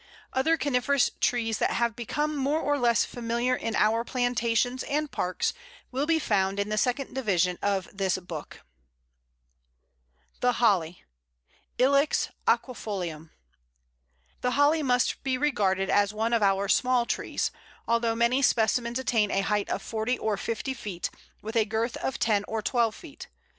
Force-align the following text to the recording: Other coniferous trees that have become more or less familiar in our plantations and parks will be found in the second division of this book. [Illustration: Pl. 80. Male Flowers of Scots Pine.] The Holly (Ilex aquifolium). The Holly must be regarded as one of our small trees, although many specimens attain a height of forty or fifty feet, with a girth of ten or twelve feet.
Other 0.33 0.57
coniferous 0.57 1.11
trees 1.19 1.59
that 1.59 1.69
have 1.69 1.95
become 1.95 2.35
more 2.35 2.59
or 2.59 2.79
less 2.79 3.05
familiar 3.05 3.55
in 3.55 3.75
our 3.75 4.03
plantations 4.03 4.81
and 4.81 5.11
parks 5.11 5.53
will 5.91 6.07
be 6.07 6.17
found 6.17 6.59
in 6.59 6.69
the 6.69 6.77
second 6.79 7.13
division 7.13 7.59
of 7.61 7.87
this 7.95 8.17
book. 8.17 8.61
[Illustration: 10.41 10.57
Pl. 10.57 10.83
80. 10.83 10.89
Male 10.89 10.95
Flowers 10.97 10.97
of 10.97 10.97
Scots 11.37 11.55
Pine.] 11.67 11.77
The 11.77 11.85
Holly 11.85 11.97
(Ilex 12.01 12.29
aquifolium). 12.47 13.29
The 14.41 14.51
Holly 14.53 14.81
must 14.81 15.23
be 15.23 15.37
regarded 15.37 15.91
as 15.91 16.11
one 16.11 16.33
of 16.33 16.41
our 16.41 16.67
small 16.67 17.05
trees, 17.05 17.51
although 17.87 18.15
many 18.15 18.41
specimens 18.41 18.97
attain 18.97 19.29
a 19.29 19.41
height 19.41 19.69
of 19.69 19.83
forty 19.83 20.17
or 20.17 20.35
fifty 20.35 20.73
feet, 20.73 21.11
with 21.43 21.55
a 21.55 21.65
girth 21.65 21.95
of 21.97 22.17
ten 22.17 22.43
or 22.47 22.63
twelve 22.63 22.95
feet. 22.95 23.27